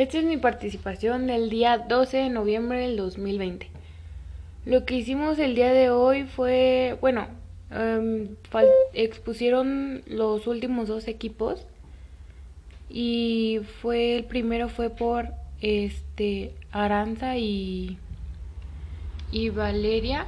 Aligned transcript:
Esta 0.00 0.16
es 0.16 0.24
mi 0.24 0.38
participación 0.38 1.26
del 1.26 1.50
día 1.50 1.76
12 1.76 2.16
de 2.16 2.30
noviembre 2.30 2.80
del 2.80 2.96
2020. 2.96 3.68
Lo 4.64 4.86
que 4.86 4.94
hicimos 4.94 5.38
el 5.38 5.54
día 5.54 5.74
de 5.74 5.90
hoy 5.90 6.24
fue, 6.24 6.96
bueno, 7.02 7.26
em, 7.70 8.28
expusieron 8.94 10.00
los 10.06 10.46
últimos 10.46 10.88
dos 10.88 11.06
equipos 11.06 11.66
y 12.88 13.60
fue 13.82 14.16
el 14.16 14.24
primero 14.24 14.70
fue 14.70 14.88
por 14.88 15.34
este 15.60 16.54
Aranza 16.72 17.36
y 17.36 17.98
y 19.30 19.50
Valeria, 19.50 20.24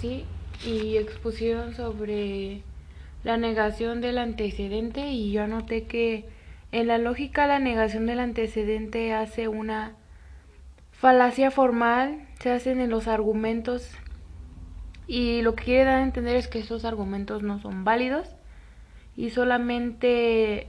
sí, 0.00 0.24
y 0.64 0.96
expusieron 0.96 1.74
sobre 1.74 2.62
la 3.22 3.36
negación 3.36 4.00
del 4.00 4.16
antecedente 4.16 5.10
y 5.10 5.30
yo 5.30 5.42
anoté 5.42 5.84
que 5.84 6.39
en 6.72 6.86
la 6.86 6.98
lógica 6.98 7.46
la 7.46 7.58
negación 7.58 8.06
del 8.06 8.20
antecedente 8.20 9.12
hace 9.12 9.48
una 9.48 9.96
falacia 10.92 11.50
formal, 11.50 12.26
se 12.40 12.50
hacen 12.50 12.80
en 12.80 12.90
los 12.90 13.08
argumentos 13.08 13.90
y 15.06 15.42
lo 15.42 15.54
que 15.54 15.64
quiere 15.64 15.84
dar 15.84 15.96
a 15.96 16.02
entender 16.02 16.36
es 16.36 16.46
que 16.46 16.60
esos 16.60 16.84
argumentos 16.84 17.42
no 17.42 17.58
son 17.58 17.84
válidos 17.84 18.28
y 19.16 19.30
solamente 19.30 20.68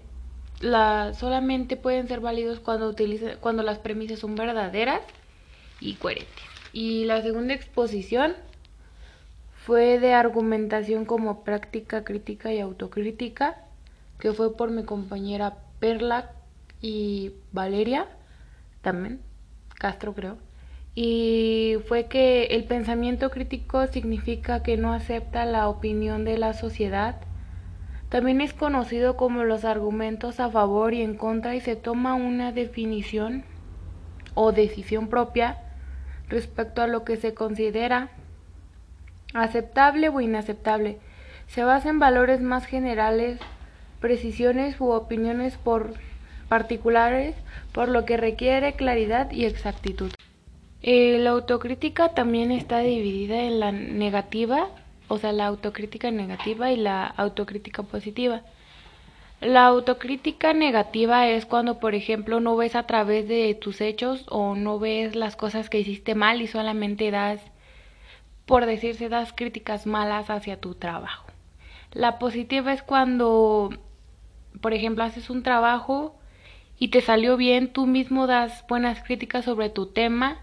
la, 0.62 1.14
solamente 1.14 1.76
pueden 1.76 2.08
ser 2.08 2.20
válidos 2.22 2.60
cuando 2.60 2.90
utiliza, 2.90 3.36
cuando 3.38 3.62
las 3.62 3.80
premisas 3.80 4.20
son 4.20 4.36
verdaderas 4.36 5.02
y 5.80 5.96
coherentes. 5.96 6.44
Y 6.74 7.06
la 7.06 7.22
segunda 7.22 7.54
exposición 7.54 8.34
fue 9.66 10.00
de 10.00 10.14
argumentación 10.14 11.06
como 11.06 11.44
práctica 11.44 12.04
crítica 12.04 12.52
y 12.52 12.60
autocrítica, 12.60 13.58
que 14.20 14.34
fue 14.34 14.56
por 14.56 14.72
mi 14.72 14.84
compañera 14.84 15.58
Perla 15.82 16.32
y 16.80 17.34
Valeria, 17.52 18.06
también, 18.82 19.20
Castro 19.78 20.14
creo. 20.14 20.38
Y 20.94 21.78
fue 21.88 22.06
que 22.06 22.46
el 22.46 22.66
pensamiento 22.66 23.32
crítico 23.32 23.88
significa 23.88 24.62
que 24.62 24.78
no 24.78 24.94
acepta 24.94 25.44
la 25.46 25.68
opinión 25.68 26.24
de 26.24 26.38
la 26.38 26.54
sociedad. 26.54 27.20
También 28.10 28.42
es 28.42 28.54
conocido 28.54 29.18
como 29.18 29.44
los 29.44 29.66
argumentos 29.66 30.40
a 30.40 30.52
favor 30.52 30.94
y 30.94 31.02
en 31.02 31.16
contra 31.16 31.56
y 31.56 31.62
se 31.62 31.76
toma 31.76 32.14
una 32.14 32.52
definición 32.52 33.44
o 34.36 34.52
decisión 34.52 35.08
propia 35.08 35.58
respecto 36.30 36.84
a 36.84 36.88
lo 36.88 37.04
que 37.04 37.18
se 37.18 37.34
considera 37.34 38.12
aceptable 39.34 40.10
o 40.10 40.22
inaceptable. 40.22 41.00
Se 41.48 41.64
basa 41.64 41.90
en 41.90 42.00
valores 42.00 42.40
más 42.42 42.66
generales, 42.66 43.40
precisiones 44.02 44.82
u 44.82 44.90
opiniones 44.90 45.58
por 45.58 45.94
particulares, 46.50 47.36
por 47.72 47.88
lo 47.88 48.04
que 48.04 48.18
requiere 48.18 48.74
claridad 48.74 49.32
y 49.32 49.46
exactitud. 49.46 50.12
Eh, 50.82 51.18
la 51.20 51.30
autocrítica 51.30 52.10
también 52.10 52.52
está 52.52 52.80
dividida 52.80 53.44
en 53.44 53.62
la 53.62 53.72
negativa, 53.72 54.68
o 55.08 55.18
sea, 55.18 55.32
la 55.32 55.46
autocrítica 55.46 56.12
negativa 56.12 56.72
y 56.72 56.76
la 56.76 57.06
autocrítica 57.06 57.84
positiva. 57.84 58.42
La 59.40 59.66
autocrítica 59.66 60.54
negativa 60.54 61.28
es 61.28 61.46
cuando, 61.46 61.80
por 61.80 61.96
ejemplo, 61.96 62.42
no 62.42 62.58
ves 62.58 62.76
a 62.76 62.84
través 62.84 63.28
de 63.28 63.56
tus 63.56 63.80
hechos 63.80 64.26
o 64.28 64.56
no 64.56 64.78
ves 64.78 65.16
las 65.16 65.36
cosas 65.36 65.70
que 65.70 65.80
hiciste 65.80 66.16
mal 66.16 66.42
y 66.42 66.48
solamente 66.48 67.12
das 67.12 67.40
por 68.52 68.66
decirse, 68.66 69.08
das 69.08 69.32
críticas 69.32 69.86
malas 69.86 70.30
hacia 70.30 70.60
tu 70.60 70.76
trabajo. 70.76 71.26
La 71.94 72.20
positiva 72.20 72.74
es 72.74 72.84
cuando, 72.84 73.70
por 74.62 74.74
ejemplo, 74.74 75.04
haces 75.04 75.30
un 75.30 75.44
trabajo 75.44 76.16
y 76.80 76.88
te 76.88 77.02
salió 77.02 77.38
bien, 77.38 77.74
tú 77.74 77.86
mismo 77.86 78.28
das 78.28 78.66
buenas 78.68 79.04
críticas 79.04 79.46
sobre 79.46 79.70
tu 79.70 79.88
tema, 79.88 80.40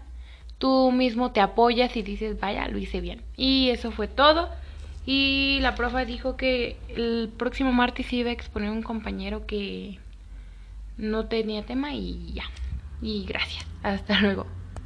tú 0.57 0.91
mismo 0.91 1.31
te 1.31 1.41
apoyas 1.41 1.95
y 1.97 2.01
dices, 2.01 2.39
vaya, 2.39 2.67
lo 2.67 2.77
hice 2.77 3.01
bien. 3.01 3.21
Y 3.35 3.69
eso 3.69 3.91
fue 3.91 4.07
todo. 4.07 4.49
Y 5.05 5.59
la 5.61 5.75
profa 5.75 6.05
dijo 6.05 6.37
que 6.37 6.77
el 6.89 7.31
próximo 7.35 7.71
martes 7.71 8.11
iba 8.13 8.29
a 8.29 8.33
exponer 8.33 8.69
un 8.69 8.83
compañero 8.83 9.47
que 9.47 9.97
no 10.97 11.25
tenía 11.25 11.65
tema 11.65 11.93
y 11.93 12.33
ya. 12.33 12.43
Y 13.01 13.25
gracias. 13.25 13.65
Hasta 13.81 14.19
luego. 14.21 14.58